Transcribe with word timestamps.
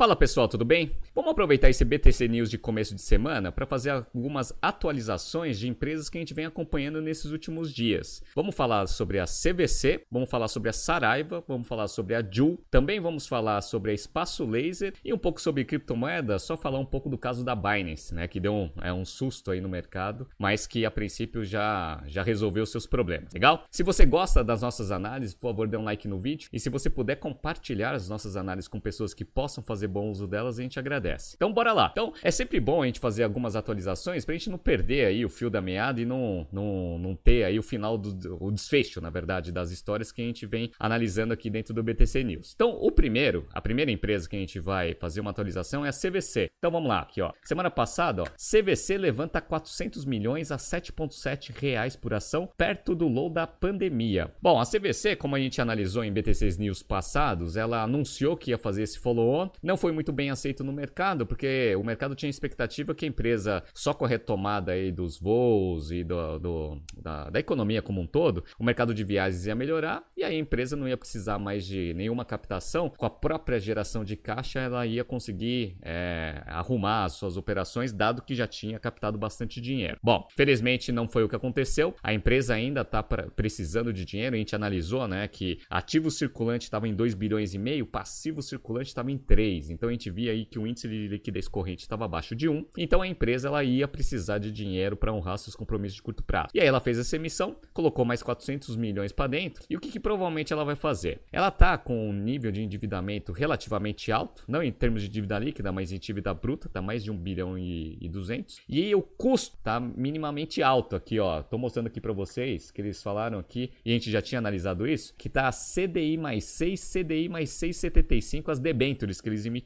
Fala 0.00 0.16
pessoal, 0.16 0.48
tudo 0.48 0.64
bem? 0.64 0.96
Vamos 1.14 1.30
aproveitar 1.30 1.68
esse 1.68 1.84
BTC 1.84 2.26
News 2.26 2.48
de 2.48 2.56
começo 2.56 2.94
de 2.94 3.02
semana 3.02 3.52
para 3.52 3.66
fazer 3.66 3.90
algumas 3.90 4.50
atualizações 4.62 5.58
de 5.58 5.68
empresas 5.68 6.08
que 6.08 6.16
a 6.16 6.22
gente 6.22 6.32
vem 6.32 6.46
acompanhando 6.46 7.02
nesses 7.02 7.30
últimos 7.30 7.70
dias. 7.70 8.22
Vamos 8.34 8.54
falar 8.54 8.86
sobre 8.86 9.18
a 9.18 9.26
CVC, 9.26 10.06
vamos 10.10 10.30
falar 10.30 10.48
sobre 10.48 10.70
a 10.70 10.72
Saraiva, 10.72 11.44
vamos 11.46 11.68
falar 11.68 11.86
sobre 11.86 12.14
a 12.14 12.26
Jul, 12.26 12.58
também 12.70 12.98
vamos 12.98 13.26
falar 13.26 13.60
sobre 13.60 13.90
a 13.90 13.94
Espaço 13.94 14.46
Laser 14.46 14.94
e 15.04 15.12
um 15.12 15.18
pouco 15.18 15.38
sobre 15.38 15.66
criptomoeda, 15.66 16.38
só 16.38 16.56
falar 16.56 16.78
um 16.78 16.86
pouco 16.86 17.10
do 17.10 17.18
caso 17.18 17.44
da 17.44 17.54
Binance, 17.54 18.14
né, 18.14 18.26
que 18.26 18.40
deu 18.40 18.54
um, 18.54 18.70
é, 18.80 18.90
um 18.90 19.04
susto 19.04 19.50
aí 19.50 19.60
no 19.60 19.68
mercado, 19.68 20.26
mas 20.38 20.66
que 20.66 20.86
a 20.86 20.90
princípio 20.90 21.44
já, 21.44 22.02
já 22.06 22.22
resolveu 22.22 22.64
seus 22.64 22.86
problemas, 22.86 23.34
legal? 23.34 23.64
Se 23.70 23.82
você 23.82 24.06
gosta 24.06 24.42
das 24.42 24.62
nossas 24.62 24.90
análises, 24.90 25.34
por 25.34 25.50
favor, 25.50 25.68
dê 25.68 25.76
um 25.76 25.84
like 25.84 26.08
no 26.08 26.18
vídeo 26.18 26.48
e 26.50 26.58
se 26.58 26.70
você 26.70 26.88
puder 26.88 27.16
compartilhar 27.16 27.92
as 27.92 28.08
nossas 28.08 28.34
análises 28.34 28.66
com 28.66 28.80
pessoas 28.80 29.12
que 29.12 29.26
possam 29.26 29.62
fazer 29.62 29.89
bom 29.90 30.10
uso 30.10 30.26
delas, 30.26 30.58
a 30.58 30.62
gente 30.62 30.78
agradece. 30.78 31.34
Então 31.36 31.52
bora 31.52 31.72
lá. 31.72 31.88
Então 31.92 32.12
é 32.22 32.30
sempre 32.30 32.60
bom 32.60 32.82
a 32.82 32.86
gente 32.86 33.00
fazer 33.00 33.24
algumas 33.24 33.56
atualizações 33.56 34.24
pra 34.24 34.34
gente 34.34 34.50
não 34.50 34.58
perder 34.58 35.06
aí 35.06 35.24
o 35.24 35.28
fio 35.28 35.50
da 35.50 35.60
meada 35.60 36.00
e 36.00 36.06
não, 36.06 36.46
não, 36.52 36.98
não 36.98 37.14
ter 37.14 37.44
aí 37.44 37.58
o 37.58 37.62
final 37.62 37.98
do 37.98 38.38
o 38.40 38.50
desfecho, 38.50 39.00
na 39.00 39.10
verdade, 39.10 39.52
das 39.52 39.70
histórias 39.70 40.12
que 40.12 40.22
a 40.22 40.24
gente 40.24 40.46
vem 40.46 40.70
analisando 40.78 41.32
aqui 41.32 41.50
dentro 41.50 41.74
do 41.74 41.82
BTC 41.82 42.22
News. 42.22 42.52
Então 42.54 42.70
o 42.70 42.90
primeiro, 42.90 43.46
a 43.52 43.60
primeira 43.60 43.90
empresa 43.90 44.28
que 44.28 44.36
a 44.36 44.38
gente 44.38 44.60
vai 44.60 44.94
fazer 44.94 45.20
uma 45.20 45.30
atualização 45.30 45.84
é 45.84 45.88
a 45.88 45.92
CVC. 45.92 46.50
Então 46.58 46.70
vamos 46.70 46.88
lá, 46.88 47.00
aqui 47.00 47.20
ó. 47.20 47.32
Semana 47.42 47.70
passada, 47.70 48.22
ó, 48.22 48.26
CVC 48.36 48.98
levanta 48.98 49.40
400 49.40 50.04
milhões 50.04 50.52
a 50.52 50.56
7,7 50.56 51.52
reais 51.56 51.96
por 51.96 52.14
ação, 52.14 52.48
perto 52.56 52.94
do 52.94 53.08
low 53.08 53.30
da 53.30 53.46
pandemia. 53.46 54.32
Bom, 54.40 54.58
a 54.60 54.64
CVC, 54.64 55.16
como 55.16 55.36
a 55.36 55.40
gente 55.40 55.60
analisou 55.60 56.04
em 56.04 56.12
BTC 56.12 56.56
News 56.58 56.82
passados, 56.82 57.56
ela 57.56 57.82
anunciou 57.82 58.36
que 58.36 58.50
ia 58.50 58.58
fazer 58.58 58.82
esse 58.82 58.98
follow-on, 58.98 59.50
não 59.62 59.76
foi 59.80 59.92
muito 59.92 60.12
bem 60.12 60.30
aceito 60.30 60.62
no 60.62 60.72
mercado, 60.72 61.26
porque 61.26 61.74
o 61.74 61.82
mercado 61.82 62.14
tinha 62.14 62.28
expectativa 62.28 62.94
que 62.94 63.06
a 63.06 63.08
empresa, 63.08 63.64
só 63.72 63.94
com 63.94 64.04
a 64.04 64.08
retomada 64.08 64.72
aí 64.72 64.92
dos 64.92 65.18
voos 65.18 65.90
e 65.90 66.04
do, 66.04 66.38
do 66.38 66.82
da, 66.96 67.30
da, 67.30 67.40
economia 67.40 67.80
como 67.80 67.98
um 67.98 68.06
todo, 68.06 68.44
o 68.58 68.64
mercado 68.64 68.92
de 68.92 69.02
viagens 69.02 69.46
ia 69.46 69.54
melhorar 69.54 70.04
e 70.14 70.22
aí 70.22 70.36
a 70.36 70.38
empresa 70.38 70.76
não 70.76 70.86
ia 70.86 70.98
precisar 70.98 71.38
mais 71.38 71.64
de 71.64 71.94
nenhuma 71.94 72.26
captação, 72.26 72.90
com 72.90 73.06
a 73.06 73.10
própria 73.10 73.58
geração 73.58 74.04
de 74.04 74.16
caixa 74.16 74.60
ela 74.60 74.86
ia 74.86 75.02
conseguir 75.02 75.78
é, 75.80 76.42
arrumar 76.46 77.04
as 77.04 77.14
suas 77.14 77.38
operações, 77.38 77.90
dado 77.90 78.20
que 78.20 78.34
já 78.34 78.46
tinha 78.46 78.78
captado 78.78 79.16
bastante 79.16 79.62
dinheiro. 79.62 79.96
Bom, 80.02 80.28
felizmente 80.36 80.92
não 80.92 81.08
foi 81.08 81.24
o 81.24 81.28
que 81.28 81.36
aconteceu, 81.36 81.94
a 82.02 82.12
empresa 82.12 82.52
ainda 82.52 82.82
está 82.82 83.02
precisando 83.02 83.94
de 83.94 84.04
dinheiro, 84.04 84.36
a 84.36 84.38
gente 84.38 84.54
analisou 84.54 85.08
né, 85.08 85.26
que 85.26 85.58
ativo 85.70 86.10
circulante 86.10 86.64
estava 86.64 86.86
em 86.86 86.94
2 86.94 87.14
bilhões 87.14 87.54
e 87.54 87.58
meio, 87.58 87.86
passivo 87.86 88.42
circulante 88.42 88.88
estava 88.88 89.10
em 89.10 89.16
3, 89.16 89.69
então 89.72 89.88
a 89.88 89.92
gente 89.92 90.10
via 90.10 90.32
aí 90.32 90.44
que 90.44 90.58
o 90.58 90.66
índice 90.66 90.88
de 90.88 91.08
liquidez 91.08 91.48
corrente 91.48 91.82
estava 91.82 92.04
abaixo 92.04 92.34
de 92.34 92.48
1, 92.48 92.66
então 92.76 93.02
a 93.02 93.06
empresa 93.06 93.48
ela 93.48 93.62
ia 93.64 93.86
precisar 93.88 94.38
de 94.38 94.50
dinheiro 94.50 94.96
para 94.96 95.12
honrar 95.12 95.38
seus 95.38 95.54
compromissos 95.54 95.96
de 95.96 96.02
curto 96.02 96.22
prazo. 96.22 96.48
E 96.54 96.60
aí 96.60 96.66
ela 96.66 96.80
fez 96.80 96.98
essa 96.98 97.16
emissão, 97.16 97.56
colocou 97.72 98.04
mais 98.04 98.22
400 98.22 98.76
milhões 98.76 99.12
para 99.12 99.28
dentro, 99.28 99.64
e 99.68 99.76
o 99.76 99.80
que, 99.80 99.90
que, 99.90 100.00
provavelmente 100.00 100.52
ela 100.52 100.64
vai 100.64 100.76
fazer? 100.76 101.20
Ela 101.32 101.50
tá 101.50 101.76
com 101.78 102.08
um 102.08 102.12
nível 102.12 102.50
de 102.50 102.62
endividamento 102.62 103.32
relativamente 103.32 104.10
alto, 104.10 104.44
não 104.48 104.62
em 104.62 104.72
termos 104.72 105.02
de 105.02 105.08
dívida 105.08 105.38
líquida, 105.38 105.72
mas 105.72 105.92
em 105.92 105.98
dívida 105.98 106.32
bruta, 106.34 106.68
tá 106.68 106.82
mais 106.82 107.04
de 107.04 107.10
1 107.10 107.16
bilhão 107.16 107.58
e, 107.58 107.98
e 108.00 108.08
200, 108.08 108.60
e 108.68 108.94
o 108.94 109.02
custo 109.02 109.56
tá 109.62 109.80
minimamente 109.80 110.62
alto 110.62 110.96
aqui, 110.96 111.18
ó, 111.18 111.42
tô 111.42 111.58
mostrando 111.58 111.86
aqui 111.86 112.00
para 112.00 112.12
vocês, 112.12 112.70
que 112.70 112.80
eles 112.80 113.02
falaram 113.02 113.38
aqui, 113.38 113.70
e 113.84 113.90
a 113.90 113.94
gente 113.94 114.10
já 114.10 114.20
tinha 114.20 114.38
analisado 114.38 114.86
isso, 114.86 115.14
que 115.16 115.28
tá 115.28 115.50
CDI 115.50 116.16
mais 116.16 116.44
6, 116.44 116.92
CDI 116.92 117.28
mais 117.28 117.50
6,75 117.50 118.50
as 118.50 118.58
debêntures 118.58 119.20
que 119.20 119.28
eles 119.28 119.46
emitiram. 119.46 119.59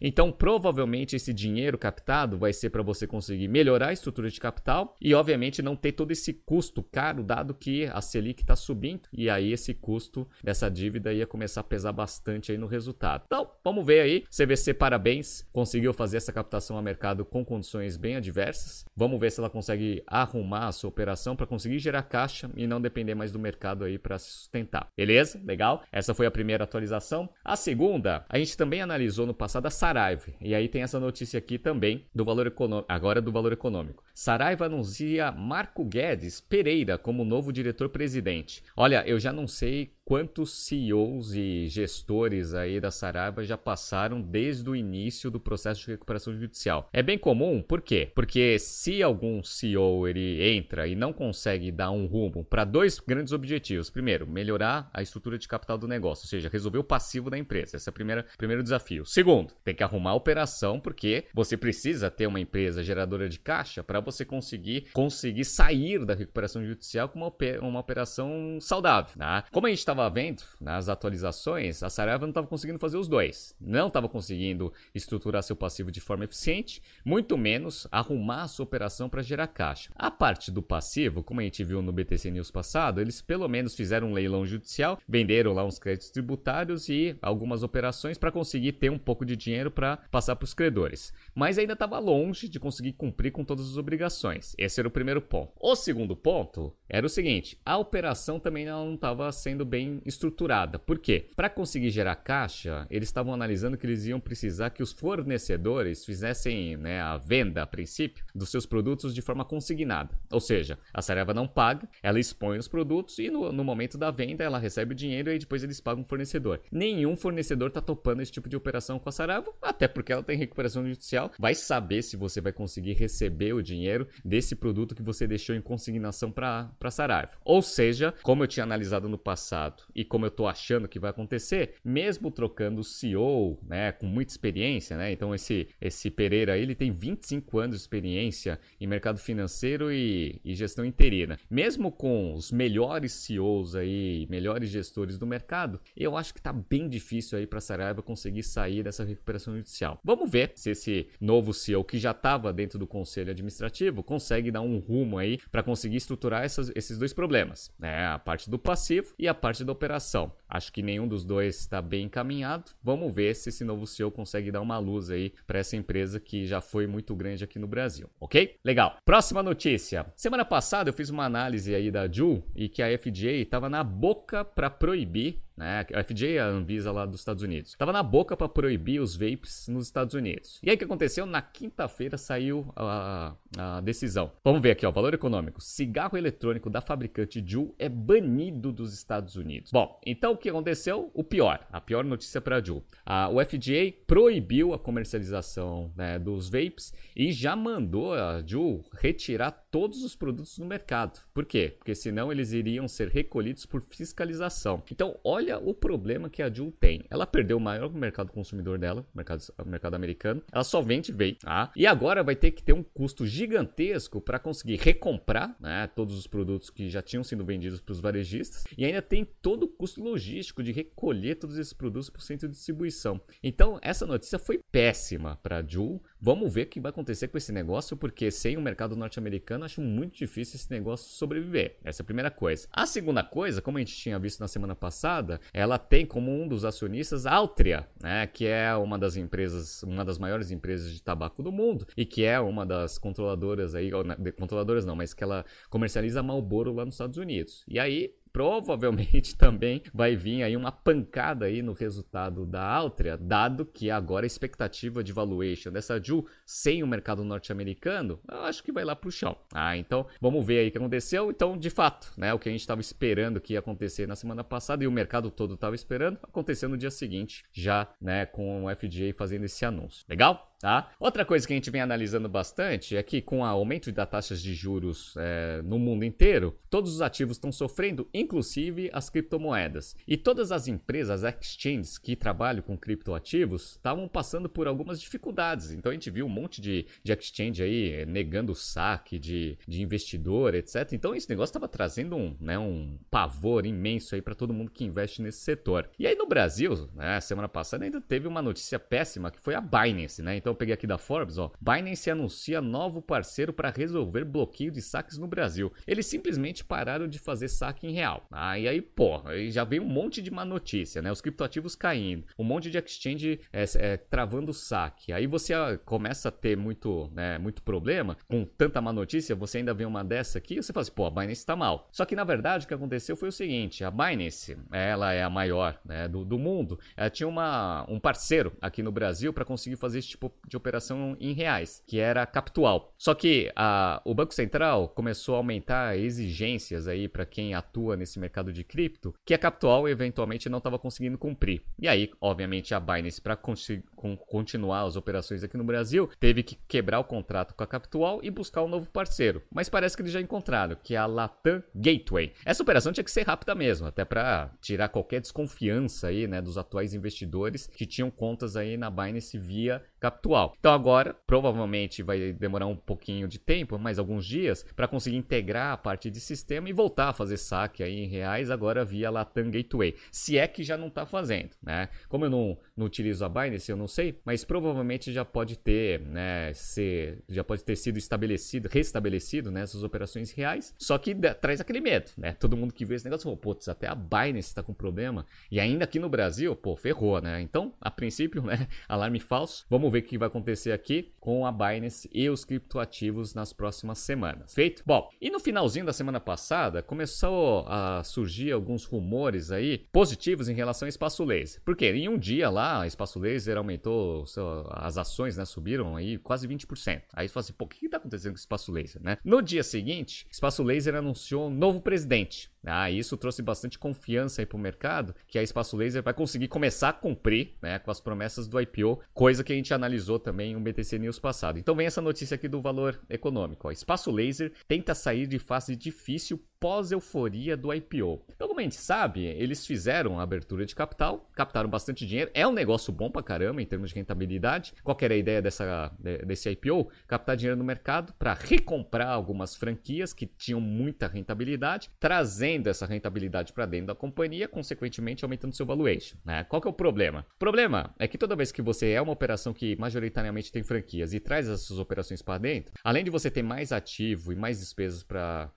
Então, 0.00 0.30
provavelmente 0.30 1.16
esse 1.16 1.32
dinheiro 1.32 1.78
captado 1.78 2.38
vai 2.38 2.52
ser 2.52 2.70
para 2.70 2.82
você 2.82 3.06
conseguir 3.06 3.48
melhorar 3.48 3.88
a 3.88 3.92
estrutura 3.92 4.30
de 4.30 4.40
capital 4.40 4.96
e, 5.00 5.14
obviamente, 5.14 5.62
não 5.62 5.76
ter 5.76 5.92
todo 5.92 6.10
esse 6.10 6.32
custo 6.32 6.82
caro, 6.82 7.22
dado 7.22 7.54
que 7.54 7.86
a 7.86 8.00
Selic 8.00 8.42
está 8.42 8.56
subindo 8.56 9.08
e 9.12 9.28
aí 9.28 9.52
esse 9.52 9.74
custo 9.74 10.28
dessa 10.42 10.70
dívida 10.70 11.12
ia 11.12 11.26
começar 11.26 11.60
a 11.60 11.64
pesar 11.64 11.92
bastante 11.92 12.52
aí 12.52 12.58
no 12.58 12.66
resultado. 12.66 13.24
Então, 13.26 13.50
vamos 13.64 13.84
ver 13.84 14.00
aí. 14.00 14.24
CVC, 14.28 14.74
parabéns, 14.74 15.46
conseguiu 15.52 15.92
fazer 15.92 16.16
essa 16.18 16.32
captação 16.32 16.76
a 16.78 16.82
mercado 16.82 17.24
com 17.24 17.44
condições 17.44 17.96
bem 17.96 18.16
adversas. 18.16 18.84
Vamos 18.96 19.18
ver 19.18 19.30
se 19.30 19.40
ela 19.40 19.50
consegue 19.50 20.02
arrumar 20.06 20.68
a 20.68 20.72
sua 20.72 20.88
operação 20.88 21.36
para 21.36 21.46
conseguir 21.46 21.78
gerar 21.78 22.02
caixa 22.02 22.50
e 22.56 22.66
não 22.66 22.80
depender 22.80 23.14
mais 23.14 23.32
do 23.32 23.38
mercado 23.38 23.84
aí 23.84 23.98
para 23.98 24.18
se 24.18 24.30
sustentar. 24.30 24.88
Beleza? 24.96 25.40
Legal? 25.44 25.82
Essa 25.92 26.14
foi 26.14 26.26
a 26.26 26.30
primeira 26.30 26.64
atualização. 26.64 27.28
A 27.44 27.56
segunda, 27.56 28.24
a 28.28 28.38
gente 28.38 28.56
também 28.56 28.80
analisou 28.80 29.26
no 29.26 29.34
passado 29.38 29.66
a 29.66 29.70
Saraiva. 29.70 30.32
E 30.40 30.54
aí 30.54 30.68
tem 30.68 30.82
essa 30.82 31.00
notícia 31.00 31.38
aqui 31.38 31.58
também 31.58 32.04
do 32.14 32.24
valor 32.24 32.46
econômico, 32.46 32.92
agora 32.92 33.22
do 33.22 33.32
valor 33.32 33.52
econômico. 33.52 34.04
Saraiva 34.12 34.66
anuncia 34.66 35.32
Marco 35.32 35.84
Guedes 35.84 36.40
Pereira 36.40 36.98
como 36.98 37.24
novo 37.24 37.52
diretor-presidente. 37.52 38.62
Olha, 38.76 39.02
eu 39.06 39.18
já 39.18 39.32
não 39.32 39.46
sei 39.46 39.92
quantos 40.08 40.64
CEOs 40.64 41.34
e 41.34 41.68
gestores 41.68 42.54
aí 42.54 42.80
da 42.80 42.90
Saraiva 42.90 43.44
já 43.44 43.58
passaram 43.58 44.22
desde 44.22 44.70
o 44.70 44.74
início 44.74 45.30
do 45.30 45.38
processo 45.38 45.82
de 45.82 45.90
recuperação 45.90 46.32
judicial. 46.32 46.88
É 46.94 47.02
bem 47.02 47.18
comum, 47.18 47.60
por 47.60 47.82
quê? 47.82 48.10
Porque 48.14 48.58
se 48.58 49.02
algum 49.02 49.42
CEO 49.42 50.08
ele 50.08 50.42
entra 50.42 50.88
e 50.88 50.96
não 50.96 51.12
consegue 51.12 51.70
dar 51.70 51.90
um 51.90 52.06
rumo 52.06 52.42
para 52.42 52.64
dois 52.64 52.98
grandes 52.98 53.34
objetivos. 53.34 53.90
Primeiro, 53.90 54.26
melhorar 54.26 54.88
a 54.94 55.02
estrutura 55.02 55.36
de 55.36 55.46
capital 55.46 55.76
do 55.76 55.86
negócio, 55.86 56.24
ou 56.24 56.30
seja, 56.30 56.48
resolver 56.48 56.78
o 56.78 56.84
passivo 56.84 57.28
da 57.28 57.36
empresa. 57.36 57.76
Esse 57.76 57.90
é 57.90 57.90
o 57.90 57.92
primeiro, 57.92 58.24
primeiro 58.38 58.62
desafio. 58.62 59.04
Segundo, 59.04 59.52
tem 59.62 59.74
que 59.74 59.82
arrumar 59.82 60.12
a 60.12 60.14
operação, 60.14 60.80
porque 60.80 61.26
você 61.34 61.54
precisa 61.54 62.10
ter 62.10 62.26
uma 62.26 62.40
empresa 62.40 62.82
geradora 62.82 63.28
de 63.28 63.38
caixa 63.38 63.84
para 63.84 64.00
você 64.00 64.24
conseguir 64.24 64.86
conseguir 64.94 65.44
sair 65.44 66.02
da 66.06 66.14
recuperação 66.14 66.64
judicial 66.64 67.10
com 67.10 67.18
uma, 67.18 67.30
uma 67.60 67.80
operação 67.80 68.56
saudável. 68.58 69.18
Tá? 69.18 69.44
Como 69.52 69.66
a 69.66 69.68
gente 69.68 69.80
estava 69.80 69.97
estava 69.98 70.08
vendo 70.08 70.42
nas 70.60 70.88
atualizações, 70.88 71.82
a 71.82 71.90
Saraiva 71.90 72.22
não 72.22 72.30
estava 72.30 72.46
conseguindo 72.46 72.78
fazer 72.78 72.96
os 72.96 73.08
dois. 73.08 73.54
Não 73.60 73.88
estava 73.88 74.08
conseguindo 74.08 74.72
estruturar 74.94 75.42
seu 75.42 75.56
passivo 75.56 75.90
de 75.90 76.00
forma 76.00 76.24
eficiente, 76.24 76.80
muito 77.04 77.36
menos 77.36 77.88
arrumar 77.90 78.42
a 78.42 78.48
sua 78.48 78.62
operação 78.62 79.08
para 79.08 79.22
gerar 79.22 79.48
caixa. 79.48 79.90
A 79.96 80.10
parte 80.10 80.52
do 80.52 80.62
passivo, 80.62 81.22
como 81.22 81.40
a 81.40 81.42
gente 81.42 81.64
viu 81.64 81.82
no 81.82 81.92
BTC 81.92 82.30
News 82.30 82.50
passado, 82.50 83.00
eles 83.00 83.20
pelo 83.20 83.48
menos 83.48 83.74
fizeram 83.74 84.08
um 84.08 84.12
leilão 84.12 84.46
judicial, 84.46 85.00
venderam 85.08 85.52
lá 85.52 85.64
uns 85.64 85.78
créditos 85.80 86.10
tributários 86.10 86.88
e 86.88 87.16
algumas 87.20 87.64
operações 87.64 88.16
para 88.16 88.30
conseguir 88.30 88.72
ter 88.72 88.90
um 88.90 88.98
pouco 88.98 89.24
de 89.24 89.34
dinheiro 89.34 89.70
para 89.70 89.96
passar 90.12 90.36
para 90.36 90.44
os 90.44 90.54
credores. 90.54 91.12
Mas 91.34 91.58
ainda 91.58 91.72
estava 91.72 91.98
longe 91.98 92.48
de 92.48 92.60
conseguir 92.60 92.92
cumprir 92.92 93.32
com 93.32 93.44
todas 93.44 93.68
as 93.68 93.76
obrigações. 93.76 94.54
Esse 94.56 94.80
era 94.80 94.88
o 94.88 94.92
primeiro 94.92 95.20
ponto. 95.20 95.52
O 95.60 95.74
segundo 95.74 96.14
ponto 96.14 96.72
era 96.88 97.04
o 97.04 97.10
seguinte: 97.10 97.58
a 97.64 97.76
operação 97.76 98.38
também 98.38 98.64
não 98.64 98.94
estava 98.94 99.30
sendo 99.32 99.64
bem 99.64 99.87
estruturada. 100.04 100.78
Por 100.78 100.98
quê? 100.98 101.28
Para 101.34 101.50
conseguir 101.50 101.90
gerar 101.90 102.16
caixa, 102.16 102.86
eles 102.90 103.08
estavam 103.08 103.32
analisando 103.32 103.76
que 103.76 103.86
eles 103.86 104.06
iam 104.06 104.20
precisar 104.20 104.70
que 104.70 104.82
os 104.82 104.92
fornecedores 104.92 106.04
fizessem 106.04 106.76
né, 106.76 107.00
a 107.00 107.16
venda, 107.16 107.62
a 107.62 107.66
princípio, 107.66 108.24
dos 108.34 108.50
seus 108.50 108.66
produtos 108.66 109.14
de 109.14 109.22
forma 109.22 109.44
consignada. 109.44 110.10
Ou 110.30 110.40
seja, 110.40 110.78
a 110.92 111.02
Saraiva 111.02 111.34
não 111.34 111.46
paga, 111.46 111.88
ela 112.02 112.20
expõe 112.20 112.58
os 112.58 112.68
produtos 112.68 113.18
e 113.18 113.30
no, 113.30 113.52
no 113.52 113.64
momento 113.64 113.96
da 113.96 114.10
venda 114.10 114.44
ela 114.44 114.58
recebe 114.58 114.92
o 114.92 114.96
dinheiro 114.96 115.30
e 115.30 115.38
depois 115.38 115.62
eles 115.62 115.80
pagam 115.80 116.02
o 116.02 116.06
fornecedor. 116.06 116.60
Nenhum 116.70 117.16
fornecedor 117.16 117.68
está 117.68 117.80
topando 117.80 118.20
esse 118.20 118.32
tipo 118.32 118.48
de 118.48 118.56
operação 118.56 118.98
com 118.98 119.08
a 119.08 119.12
Saraiva, 119.12 119.52
até 119.62 119.88
porque 119.88 120.12
ela 120.12 120.22
tem 120.22 120.36
recuperação 120.36 120.84
judicial, 120.86 121.30
vai 121.38 121.54
saber 121.54 122.02
se 122.02 122.16
você 122.16 122.40
vai 122.40 122.52
conseguir 122.52 122.94
receber 122.94 123.52
o 123.52 123.62
dinheiro 123.62 124.06
desse 124.24 124.54
produto 124.54 124.94
que 124.94 125.02
você 125.02 125.26
deixou 125.26 125.54
em 125.54 125.60
consignação 125.60 126.30
para 126.30 126.70
a 126.80 126.90
Saraiva. 126.90 127.32
Ou 127.44 127.62
seja, 127.62 128.14
como 128.22 128.42
eu 128.42 128.48
tinha 128.48 128.64
analisado 128.64 129.08
no 129.08 129.18
passado, 129.18 129.77
e 129.94 130.04
como 130.04 130.24
eu 130.24 130.28
estou 130.28 130.46
achando 130.48 130.88
que 130.88 130.98
vai 130.98 131.10
acontecer, 131.10 131.74
mesmo 131.84 132.30
trocando 132.30 132.80
o 132.80 132.84
CEO, 132.84 133.58
né, 133.66 133.92
com 133.92 134.06
muita 134.06 134.32
experiência, 134.32 134.96
né? 134.96 135.12
Então 135.12 135.34
esse 135.34 135.68
esse 135.80 136.10
Pereira 136.10 136.56
ele 136.56 136.74
tem 136.74 136.90
25 136.90 137.58
anos 137.58 137.76
de 137.76 137.82
experiência 137.82 138.58
em 138.80 138.86
mercado 138.86 139.18
financeiro 139.18 139.92
e, 139.92 140.40
e 140.44 140.54
gestão 140.54 140.84
interina. 140.84 141.38
Mesmo 141.50 141.90
com 141.90 142.34
os 142.34 142.50
melhores 142.50 143.12
CEOs 143.12 143.74
aí, 143.74 144.26
melhores 144.30 144.70
gestores 144.70 145.18
do 145.18 145.26
mercado, 145.26 145.80
eu 145.96 146.16
acho 146.16 146.32
que 146.32 146.40
está 146.40 146.52
bem 146.52 146.88
difícil 146.88 147.38
aí 147.38 147.46
para 147.46 147.60
Saraiva 147.60 148.02
conseguir 148.02 148.42
sair 148.42 148.82
dessa 148.82 149.04
recuperação 149.04 149.54
judicial. 149.56 150.00
Vamos 150.04 150.30
ver 150.30 150.52
se 150.54 150.70
esse 150.70 151.08
novo 151.20 151.52
CEO 151.52 151.84
que 151.84 151.98
já 151.98 152.10
estava 152.10 152.52
dentro 152.52 152.78
do 152.78 152.86
conselho 152.86 153.30
administrativo 153.30 154.02
consegue 154.02 154.50
dar 154.50 154.60
um 154.60 154.78
rumo 154.78 155.18
aí 155.18 155.38
para 155.50 155.62
conseguir 155.62 155.96
estruturar 155.96 156.44
essas, 156.44 156.70
esses 156.74 156.98
dois 156.98 157.12
problemas, 157.12 157.72
né? 157.78 158.06
A 158.06 158.18
parte 158.18 158.50
do 158.50 158.58
passivo 158.58 159.14
e 159.18 159.28
a 159.28 159.34
parte 159.34 159.64
da 159.68 159.72
operação. 159.72 160.32
Acho 160.48 160.72
que 160.72 160.82
nenhum 160.82 161.06
dos 161.06 161.24
dois 161.24 161.58
está 161.58 161.82
bem 161.82 162.06
encaminhado. 162.06 162.70
Vamos 162.82 163.14
ver 163.14 163.34
se 163.34 163.50
esse 163.50 163.64
novo 163.64 163.86
CEO 163.86 164.10
consegue 164.10 164.50
dar 164.50 164.60
uma 164.60 164.78
luz 164.78 165.10
aí 165.10 165.32
para 165.46 165.58
essa 165.58 165.76
empresa 165.76 166.18
que 166.18 166.46
já 166.46 166.60
foi 166.60 166.86
muito 166.86 167.14
grande 167.14 167.44
aqui 167.44 167.58
no 167.58 167.66
Brasil, 167.66 168.08
ok? 168.18 168.56
Legal. 168.64 168.96
Próxima 169.04 169.42
notícia. 169.42 170.06
Semana 170.16 170.44
passada 170.44 170.90
eu 170.90 170.94
fiz 170.94 171.10
uma 171.10 171.24
análise 171.24 171.74
aí 171.74 171.90
da 171.90 172.10
Ju 172.10 172.42
e 172.54 172.68
que 172.68 172.82
a 172.82 172.98
FDA 172.98 173.32
estava 173.42 173.68
na 173.68 173.84
boca 173.84 174.44
para 174.44 174.70
proibir 174.70 175.40
né? 175.58 175.84
A 175.92 176.04
FDA 176.04 176.42
a 176.42 176.46
Anvisa 176.46 176.92
lá 176.92 177.04
dos 177.04 177.20
Estados 177.20 177.42
Unidos. 177.42 177.74
Tava 177.76 177.92
na 177.92 178.02
boca 178.02 178.36
para 178.36 178.48
proibir 178.48 179.00
os 179.00 179.16
vapes 179.16 179.66
nos 179.68 179.86
Estados 179.86 180.14
Unidos. 180.14 180.60
E 180.62 180.70
aí 180.70 180.76
o 180.76 180.78
que 180.78 180.84
aconteceu? 180.84 181.26
Na 181.26 181.42
quinta-feira 181.42 182.16
saiu 182.16 182.72
a, 182.76 183.34
a, 183.58 183.80
decisão. 183.80 184.30
Vamos 184.44 184.62
ver 184.62 184.70
aqui, 184.70 184.86
ó, 184.86 184.92
valor 184.92 185.12
econômico. 185.12 185.60
Cigarro 185.60 186.16
eletrônico 186.16 186.70
da 186.70 186.80
fabricante 186.80 187.42
Juul 187.44 187.74
é 187.78 187.88
banido 187.88 188.72
dos 188.72 188.94
Estados 188.94 189.34
Unidos. 189.34 189.72
Bom, 189.72 190.00
então 190.06 190.36
o 190.38 190.40
que 190.40 190.48
aconteceu? 190.48 191.10
O 191.12 191.24
pior, 191.24 191.66
a 191.70 191.80
pior 191.80 192.04
notícia 192.04 192.40
para 192.40 192.56
a 192.56 192.62
Juul. 192.62 192.84
o 193.32 193.44
FDA 193.44 193.92
proibiu 194.06 194.72
a 194.72 194.78
comercialização 194.78 195.92
né, 195.96 196.16
dos 196.16 196.48
vapes 196.48 196.94
e 197.14 197.32
já 197.32 197.56
mandou 197.56 198.14
a 198.14 198.40
Juul 198.46 198.84
retirar 198.94 199.50
todos 199.70 200.04
os 200.04 200.14
produtos 200.14 200.56
no 200.58 200.64
mercado. 200.64 201.20
Por 201.34 201.44
quê? 201.44 201.74
Porque 201.76 201.94
senão 201.94 202.30
eles 202.30 202.52
iriam 202.52 202.86
ser 202.86 203.08
recolhidos 203.08 203.66
por 203.66 203.82
fiscalização. 203.82 204.82
Então, 204.90 205.18
olha 205.24 205.58
o 205.58 205.74
problema 205.74 206.30
que 206.30 206.40
a 206.42 206.52
Juul 206.52 206.72
tem. 206.78 207.04
Ela 207.10 207.26
perdeu 207.26 207.56
o 207.56 207.60
maior 207.60 207.92
mercado 207.92 208.30
consumidor 208.30 208.78
dela, 208.78 209.04
o 209.12 209.16
mercado, 209.16 209.42
mercado 209.66 209.94
americano. 209.94 210.42
Ela 210.52 210.64
só 210.64 210.80
vende 210.80 211.10
vape, 211.10 211.38
tá? 211.40 211.72
E 211.74 211.84
agora 211.84 212.22
vai 212.22 212.36
ter 212.36 212.52
que 212.52 212.62
ter 212.62 212.72
um 212.72 212.82
custo 212.82 213.26
gigantesco 213.26 214.20
para 214.20 214.38
conseguir 214.38 214.76
recomprar 214.76 215.56
né, 215.58 215.88
todos 215.88 216.16
os 216.16 216.28
produtos 216.28 216.70
que 216.70 216.88
já 216.88 217.02
tinham 217.02 217.24
sido 217.24 217.44
vendidos 217.44 217.80
para 217.80 217.92
os 217.92 218.00
varejistas. 218.00 218.64
E 218.76 218.84
ainda 218.84 219.02
tem 219.02 219.26
todo 219.42 219.64
o 219.64 219.68
custo 219.68 220.00
logístico 220.02 220.27
de 220.28 220.72
recolher 220.72 221.36
todos 221.36 221.58
esses 221.58 221.72
produtos 221.72 222.10
para 222.10 222.20
o 222.20 222.22
centro 222.22 222.48
de 222.48 222.54
distribuição. 222.54 223.20
Então, 223.42 223.78
essa 223.82 224.06
notícia 224.06 224.38
foi 224.38 224.60
péssima 224.70 225.38
para 225.42 225.58
a 225.58 225.62
Juul. 225.66 226.02
Vamos 226.20 226.52
ver 226.52 226.62
o 226.62 226.66
que 226.66 226.80
vai 226.80 226.90
acontecer 226.90 227.28
com 227.28 227.38
esse 227.38 227.52
negócio, 227.52 227.96
porque 227.96 228.30
sem 228.30 228.56
o 228.56 228.60
mercado 228.60 228.96
norte-americano, 228.96 229.64
acho 229.64 229.80
muito 229.80 230.16
difícil 230.16 230.56
esse 230.56 230.70
negócio 230.70 231.08
sobreviver. 231.10 231.78
Essa 231.84 232.02
é 232.02 232.04
a 232.04 232.06
primeira 232.06 232.30
coisa. 232.30 232.68
A 232.72 232.86
segunda 232.86 233.22
coisa, 233.22 233.62
como 233.62 233.78
a 233.78 233.80
gente 233.80 233.96
tinha 233.96 234.18
visto 234.18 234.40
na 234.40 234.48
semana 234.48 234.74
passada, 234.74 235.40
ela 235.52 235.78
tem 235.78 236.04
como 236.04 236.30
um 236.30 236.46
dos 236.46 236.64
acionistas 236.64 237.26
a 237.26 237.32
Altria, 237.32 237.88
né, 238.02 238.26
que 238.26 238.46
é 238.46 238.74
uma 238.74 238.98
das 238.98 239.16
empresas, 239.16 239.82
uma 239.82 240.04
das 240.04 240.18
maiores 240.18 240.50
empresas 240.50 240.92
de 240.92 241.02
tabaco 241.02 241.42
do 241.42 241.52
mundo 241.52 241.86
e 241.96 242.04
que 242.04 242.24
é 242.24 242.38
uma 242.40 242.66
das 242.66 242.98
controladoras 242.98 243.74
aí, 243.74 243.90
controladoras 244.38 244.84
não, 244.84 244.96
mas 244.96 245.14
que 245.14 245.22
ela 245.22 245.44
comercializa 245.70 246.22
Marlboro 246.22 246.72
lá 246.72 246.84
nos 246.84 246.94
Estados 246.94 247.16
Unidos. 247.16 247.64
E 247.68 247.78
aí 247.78 248.14
provavelmente 248.38 249.34
também 249.34 249.82
vai 249.92 250.14
vir 250.14 250.44
aí 250.44 250.56
uma 250.56 250.70
pancada 250.70 251.46
aí 251.46 251.60
no 251.60 251.72
resultado 251.72 252.46
da 252.46 252.62
Altria, 252.62 253.16
dado 253.16 253.66
que 253.66 253.90
agora 253.90 254.24
a 254.24 254.28
expectativa 254.28 255.02
de 255.02 255.12
valuation 255.12 255.72
dessa 255.72 256.00
Ju 256.00 256.24
sem 256.46 256.84
o 256.84 256.86
mercado 256.86 257.24
norte-americano, 257.24 258.20
eu 258.30 258.42
acho 258.42 258.62
que 258.62 258.70
vai 258.70 258.84
lá 258.84 258.94
pro 258.94 259.10
chão. 259.10 259.36
Ah, 259.52 259.76
então 259.76 260.06
vamos 260.20 260.46
ver 260.46 260.60
aí 260.60 260.68
o 260.68 260.70
que 260.70 260.78
aconteceu. 260.78 261.32
Então, 261.32 261.58
de 261.58 261.68
fato, 261.68 262.12
né, 262.16 262.32
o 262.32 262.38
que 262.38 262.48
a 262.48 262.52
gente 262.52 262.60
estava 262.60 262.80
esperando 262.80 263.40
que 263.40 263.54
ia 263.54 263.58
acontecer 263.58 264.06
na 264.06 264.14
semana 264.14 264.44
passada 264.44 264.84
e 264.84 264.86
o 264.86 264.92
mercado 264.92 265.32
todo 265.32 265.54
estava 265.54 265.74
esperando, 265.74 266.20
aconteceu 266.22 266.68
no 266.68 266.78
dia 266.78 266.92
seguinte, 266.92 267.44
já, 267.52 267.88
né, 268.00 268.24
com 268.24 268.66
o 268.66 268.70
FDA 268.70 269.12
fazendo 269.16 269.46
esse 269.46 269.64
anúncio. 269.64 270.04
Legal? 270.08 270.48
Tá? 270.58 270.90
Outra 270.98 271.24
coisa 271.24 271.46
que 271.46 271.52
a 271.52 271.56
gente 271.56 271.70
vem 271.70 271.80
analisando 271.80 272.28
bastante 272.28 272.96
é 272.96 273.02
que 273.02 273.22
com 273.22 273.40
o 273.40 273.44
aumento 273.44 273.92
das 273.92 274.10
taxas 274.10 274.42
de 274.42 274.54
juros 274.54 275.14
é, 275.16 275.62
no 275.62 275.78
mundo 275.78 276.04
inteiro, 276.04 276.58
todos 276.68 276.92
os 276.94 277.00
ativos 277.00 277.36
estão 277.36 277.52
sofrendo, 277.52 278.08
inclusive 278.12 278.90
as 278.92 279.08
criptomoedas. 279.08 279.94
E 280.06 280.16
todas 280.16 280.50
as 280.50 280.66
empresas, 280.66 281.22
as 281.22 281.34
exchanges 281.40 281.96
que 281.96 282.16
trabalham 282.16 282.60
com 282.60 282.76
criptoativos, 282.76 283.76
estavam 283.76 284.08
passando 284.08 284.48
por 284.48 284.66
algumas 284.66 285.00
dificuldades. 285.00 285.70
Então 285.70 285.90
a 285.90 285.92
gente 285.94 286.10
viu 286.10 286.26
um 286.26 286.28
monte 286.28 286.60
de, 286.60 286.86
de 287.04 287.12
exchange 287.12 287.62
aí 287.62 287.92
é, 287.92 288.04
negando 288.04 288.50
o 288.50 288.56
saque 288.56 289.16
de, 289.16 289.56
de 289.66 289.80
investidor, 289.80 290.56
etc. 290.56 290.92
Então 290.92 291.14
esse 291.14 291.30
negócio 291.30 291.50
estava 291.50 291.68
trazendo 291.68 292.16
um, 292.16 292.36
né, 292.40 292.58
um 292.58 292.98
pavor 293.08 293.64
imenso 293.64 294.16
aí 294.16 294.20
para 294.20 294.34
todo 294.34 294.52
mundo 294.52 294.72
que 294.72 294.84
investe 294.84 295.22
nesse 295.22 295.38
setor. 295.38 295.88
E 295.96 296.04
aí 296.04 296.16
no 296.16 296.26
Brasil, 296.26 296.90
né, 296.94 297.20
semana 297.20 297.48
passada 297.48 297.84
ainda 297.84 298.00
teve 298.00 298.26
uma 298.26 298.42
notícia 298.42 298.80
péssima 298.80 299.30
que 299.30 299.38
foi 299.38 299.54
a 299.54 299.60
Binance, 299.60 300.20
né? 300.20 300.36
Então 300.36 300.47
então 300.48 300.52
eu 300.54 300.56
peguei 300.56 300.72
aqui 300.72 300.86
da 300.86 300.96
Forbes, 300.96 301.36
ó. 301.36 301.52
Binance 301.60 302.10
anuncia 302.10 302.62
novo 302.62 303.02
parceiro 303.02 303.52
para 303.52 303.70
resolver 303.70 304.24
bloqueio 304.24 304.70
de 304.70 304.80
saques 304.80 305.18
no 305.18 305.26
Brasil. 305.26 305.70
Eles 305.86 306.06
simplesmente 306.06 306.64
pararam 306.64 307.06
de 307.06 307.18
fazer 307.18 307.48
saque 307.48 307.86
em 307.86 307.92
real. 307.92 308.26
Ah, 308.30 308.58
e 308.58 308.66
aí, 308.66 308.80
pô, 308.80 309.20
aí 309.26 309.50
já 309.50 309.62
veio 309.62 309.82
um 309.82 309.88
monte 309.88 310.22
de 310.22 310.30
má 310.30 310.46
notícia, 310.46 311.02
né? 311.02 311.12
Os 311.12 311.20
criptoativos 311.20 311.74
caindo, 311.74 312.24
um 312.38 312.44
monte 312.44 312.70
de 312.70 312.78
exchange 312.78 313.40
é, 313.52 313.64
é, 313.76 313.96
travando 313.98 314.52
o 314.52 314.54
saque. 314.54 315.12
Aí 315.12 315.26
você 315.26 315.52
ah, 315.52 315.78
começa 315.84 316.30
a 316.30 316.32
ter 316.32 316.56
muito, 316.56 317.10
né, 317.12 317.36
muito 317.36 317.62
problema 317.62 318.16
com 318.26 318.44
tanta 318.46 318.80
má 318.80 318.90
notícia, 318.90 319.36
você 319.36 319.58
ainda 319.58 319.74
vê 319.74 319.84
uma 319.84 320.02
dessa 320.02 320.38
aqui, 320.38 320.56
você 320.56 320.72
fala 320.72 320.82
assim, 320.82 320.92
pô, 320.92 321.04
a 321.04 321.10
Binance 321.10 321.44
tá 321.44 321.54
mal. 321.54 321.88
Só 321.92 322.06
que 322.06 322.16
na 322.16 322.24
verdade 322.24 322.64
o 322.64 322.68
que 322.68 322.74
aconteceu 322.74 323.16
foi 323.16 323.28
o 323.28 323.32
seguinte, 323.32 323.84
a 323.84 323.90
Binance, 323.90 324.56
ela 324.72 325.12
é 325.12 325.22
a 325.22 325.28
maior 325.28 325.78
né, 325.84 326.08
do, 326.08 326.24
do 326.24 326.38
mundo, 326.38 326.78
ela 326.96 327.10
tinha 327.10 327.28
uma, 327.28 327.84
um 327.88 328.00
parceiro 328.00 328.56
aqui 328.62 328.82
no 328.82 328.90
Brasil 328.90 329.30
para 329.32 329.44
conseguir 329.44 329.76
fazer 329.76 329.98
esse 329.98 330.08
tipo 330.08 330.32
de 330.46 330.56
operação 330.56 331.16
em 331.20 331.32
reais, 331.32 331.82
que 331.86 331.98
era 331.98 332.26
Capital. 332.26 332.92
Só 332.96 333.14
que 333.14 333.50
a, 333.54 334.00
o 334.04 334.14
Banco 334.14 334.34
Central 334.34 334.88
começou 334.88 335.34
a 335.34 335.38
aumentar 335.38 335.96
exigências 335.96 336.88
aí 336.88 337.08
para 337.08 337.26
quem 337.26 337.54
atua 337.54 337.96
nesse 337.96 338.18
mercado 338.18 338.52
de 338.52 338.64
cripto, 338.64 339.14
que 339.24 339.34
a 339.34 339.38
Capital 339.38 339.88
eventualmente 339.88 340.48
não 340.48 340.58
estava 340.58 340.78
conseguindo 340.78 341.18
cumprir. 341.18 341.62
E 341.78 341.88
aí, 341.88 342.10
obviamente, 342.20 342.74
a 342.74 342.80
Binance, 342.80 343.20
para 343.20 343.36
continuar 343.36 344.82
as 344.82 344.96
operações 344.96 345.42
aqui 345.42 345.56
no 345.56 345.64
Brasil, 345.64 346.10
teve 346.18 346.42
que 346.42 346.56
quebrar 346.66 347.00
o 347.00 347.04
contrato 347.04 347.54
com 347.54 347.62
a 347.62 347.66
Capital 347.66 348.20
e 348.22 348.30
buscar 348.30 348.62
um 348.62 348.68
novo 348.68 348.88
parceiro. 348.90 349.42
Mas 349.52 349.68
parece 349.68 349.96
que 349.96 350.02
eles 350.02 350.12
já 350.12 350.20
encontraram, 350.20 350.76
que 350.82 350.94
é 350.94 350.98
a 350.98 351.06
Latam 351.06 351.62
Gateway. 351.74 352.32
Essa 352.44 352.62
operação 352.62 352.92
tinha 352.92 353.04
que 353.04 353.10
ser 353.10 353.26
rápida 353.26 353.54
mesmo, 353.54 353.86
até 353.86 354.04
para 354.04 354.50
tirar 354.60 354.88
qualquer 354.88 355.20
desconfiança 355.20 356.08
aí, 356.08 356.26
né, 356.26 356.40
dos 356.40 356.58
atuais 356.58 356.94
investidores 356.94 357.66
que 357.66 357.86
tinham 357.86 358.10
contas 358.10 358.56
aí 358.56 358.76
na 358.76 358.90
Binance 358.90 359.38
via 359.38 359.82
Capital. 360.28 360.54
Então 360.58 360.72
agora, 360.72 361.14
provavelmente 361.26 362.02
vai 362.02 362.32
demorar 362.32 362.66
um 362.66 362.76
pouquinho 362.76 363.28
de 363.28 363.38
tempo, 363.38 363.78
mais 363.78 363.98
alguns 363.98 364.24
dias, 364.26 364.64
para 364.76 364.88
conseguir 364.88 365.16
integrar 365.16 365.72
a 365.72 365.76
parte 365.76 366.10
de 366.10 366.20
sistema 366.20 366.68
e 366.68 366.72
voltar 366.72 367.08
a 367.08 367.12
fazer 367.12 367.36
saque 367.36 367.82
aí 367.82 368.04
em 368.04 368.08
reais 368.08 368.50
agora 368.50 368.84
via 368.84 369.10
Latam 369.10 369.50
Gateway. 369.50 369.94
Se 370.10 370.38
é 370.38 370.46
que 370.46 370.62
já 370.62 370.76
não 370.76 370.88
está 370.88 371.06
fazendo, 371.06 371.50
né? 371.62 371.88
Como 372.08 372.24
eu 372.24 372.30
não, 372.30 372.58
não 372.76 372.86
utilizo 372.86 373.24
a 373.24 373.28
Binance, 373.28 373.70
eu 373.70 373.76
não 373.76 373.88
sei, 373.88 374.18
mas 374.24 374.44
provavelmente 374.44 375.12
já 375.12 375.24
pode 375.24 375.56
ter, 375.56 376.00
né, 376.00 376.52
ser, 376.54 377.22
já 377.28 377.42
pode 377.42 377.64
ter 377.64 377.76
sido 377.76 377.98
estabelecido, 377.98 378.68
restabelecido, 378.70 379.50
né, 379.50 379.64
operações 379.82 380.30
reais. 380.32 380.74
Só 380.78 380.98
que 380.98 381.14
traz 381.40 381.60
aquele 381.60 381.80
medo, 381.80 382.10
né? 382.16 382.32
Todo 382.32 382.56
mundo 382.56 382.74
que 382.74 382.84
vê 382.84 382.94
esse 382.94 383.04
negócio 383.04 383.24
falou, 383.24 383.36
putz, 383.36 383.68
até 383.68 383.86
a 383.86 383.94
Binance 383.94 384.48
está 384.48 384.62
com 384.62 384.74
problema 384.74 385.26
e 385.50 385.60
ainda 385.60 385.84
aqui 385.84 385.98
no 385.98 386.08
Brasil, 386.08 386.54
pô, 386.56 386.76
ferrou, 386.76 387.20
né? 387.20 387.40
Então, 387.40 387.72
a 387.80 387.90
princípio, 387.90 388.42
né, 388.48 388.68
alarme 388.88 389.20
falso. 389.20 389.64
Vamos 389.68 389.90
ver 389.92 390.02
o 390.16 390.17
que 390.18 390.20
vai 390.20 390.28
acontecer 390.28 390.72
aqui 390.72 391.12
com 391.20 391.46
a 391.46 391.52
Binance 391.52 392.08
e 392.12 392.28
os 392.28 392.44
criptoativos 392.44 393.34
nas 393.34 393.52
próximas 393.52 393.98
semanas. 393.98 394.52
Feito? 394.54 394.82
Bom, 394.84 395.08
e 395.20 395.30
no 395.30 395.38
finalzinho 395.38 395.86
da 395.86 395.92
semana 395.92 396.18
passada 396.20 396.82
começou 396.82 397.64
a 397.68 398.02
surgir 398.02 398.52
alguns 398.52 398.84
rumores 398.84 399.50
aí 399.50 399.86
positivos 399.92 400.48
em 400.48 400.54
relação 400.54 400.86
ao 400.86 400.88
espaço 400.88 401.24
laser. 401.24 401.62
Porque 401.64 401.86
em 401.90 402.08
um 402.08 402.18
dia 402.18 402.50
lá, 402.50 402.86
espaço 402.86 403.18
laser 403.18 403.56
aumentou, 403.56 404.24
as 404.70 404.98
ações 404.98 405.36
né, 405.36 405.44
subiram 405.44 405.96
aí 405.96 406.18
quase 406.18 406.48
20%. 406.48 407.02
Aí 407.12 407.28
você 407.28 407.32
fala 407.32 407.44
assim, 407.44 407.52
pô, 407.52 407.64
o 407.64 407.68
que 407.68 407.86
está 407.86 407.98
acontecendo 407.98 408.32
com 408.32 408.38
o 408.38 408.40
espaço 408.40 408.72
laser, 408.72 409.02
né? 409.02 409.18
No 409.24 409.40
dia 409.40 409.62
seguinte, 409.62 410.26
espaço 410.30 410.62
laser 410.62 410.94
anunciou 410.94 411.48
um 411.48 411.50
novo 411.50 411.80
presidente. 411.80 412.50
Ah, 412.64 412.90
isso 412.90 413.16
trouxe 413.16 413.42
bastante 413.42 413.78
confiança 413.78 414.44
para 414.44 414.56
o 414.56 414.60
mercado, 414.60 415.14
que 415.26 415.38
a 415.38 415.42
Espaço 415.42 415.76
Laser 415.76 416.02
vai 416.02 416.14
conseguir 416.14 416.48
começar 416.48 416.90
a 416.90 416.92
cumprir 416.92 417.54
né, 417.62 417.78
com 417.78 417.90
as 417.90 418.00
promessas 418.00 418.46
do 418.46 418.60
IPO, 418.60 419.00
coisa 419.14 419.44
que 419.44 419.52
a 419.52 419.56
gente 419.56 419.72
analisou 419.72 420.18
também 420.18 420.54
no 420.54 420.60
BTC 420.60 420.98
News 420.98 421.18
passado. 421.18 421.58
Então 421.58 421.74
vem 421.74 421.86
essa 421.86 422.00
notícia 422.00 422.34
aqui 422.34 422.48
do 422.48 422.60
valor 422.60 423.00
econômico. 423.08 423.68
Ó. 423.68 423.70
Espaço 423.70 424.10
Laser 424.10 424.52
tenta 424.66 424.94
sair 424.94 425.26
de 425.26 425.38
fase 425.38 425.76
difícil 425.76 426.42
pós-euforia 426.60 427.56
do 427.56 427.72
IPO. 427.72 428.22
Então, 428.34 428.48
como 428.48 428.60
a 428.60 428.62
gente 428.62 428.76
sabe, 428.76 429.24
eles 429.24 429.66
fizeram 429.66 430.18
a 430.18 430.22
abertura 430.22 430.66
de 430.66 430.74
capital, 430.74 431.28
captaram 431.34 431.68
bastante 431.68 432.06
dinheiro. 432.06 432.30
É 432.34 432.46
um 432.46 432.52
negócio 432.52 432.92
bom 432.92 433.10
pra 433.10 433.22
caramba 433.22 433.62
em 433.62 433.66
termos 433.66 433.90
de 433.90 433.96
rentabilidade. 433.96 434.74
Qual 434.82 434.96
era 435.00 435.14
a 435.14 435.16
ideia 435.16 435.40
dessa, 435.40 435.92
desse 435.98 436.50
IPO? 436.50 436.90
Captar 437.06 437.36
dinheiro 437.36 437.56
no 437.56 437.64
mercado 437.64 438.12
para 438.18 438.34
recomprar 438.34 439.08
algumas 439.08 439.54
franquias 439.54 440.12
que 440.12 440.26
tinham 440.26 440.60
muita 440.60 441.06
rentabilidade, 441.06 441.90
trazendo 441.98 442.68
essa 442.68 442.86
rentabilidade 442.86 443.52
para 443.52 443.66
dentro 443.66 443.88
da 443.88 443.94
companhia, 443.94 444.48
consequentemente 444.48 445.24
aumentando 445.24 445.54
seu 445.54 445.66
valuation. 445.66 446.16
Né? 446.24 446.44
Qual 446.44 446.60
que 446.60 446.68
é 446.68 446.70
o 446.70 446.74
problema? 446.74 447.24
O 447.36 447.38
problema 447.38 447.94
é 447.98 448.08
que 448.08 448.18
toda 448.18 448.36
vez 448.36 448.50
que 448.52 448.62
você 448.62 448.90
é 448.90 449.00
uma 449.00 449.12
operação 449.12 449.52
que 449.52 449.76
majoritariamente 449.76 450.52
tem 450.52 450.62
franquias 450.62 451.14
e 451.14 451.20
traz 451.20 451.48
essas 451.48 451.78
operações 451.78 452.22
para 452.22 452.38
dentro, 452.38 452.72
além 452.82 453.04
de 453.04 453.10
você 453.10 453.30
ter 453.30 453.42
mais 453.42 453.72
ativo 453.72 454.32
e 454.32 454.36
mais 454.36 454.60
despesas 454.60 455.02
para 455.02 455.50